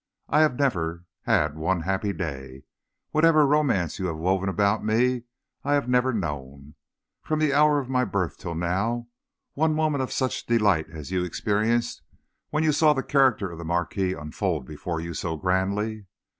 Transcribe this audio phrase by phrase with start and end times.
[0.29, 2.63] I have never had one happy day.
[3.11, 5.25] Whatever romance you have woven about me,
[5.63, 6.73] I have never known,
[7.21, 9.09] from the hour of my birth till now,
[9.53, 12.01] one moment of such delight as you experienced
[12.49, 16.07] when you saw the character of the marquis unfold before you so grandly.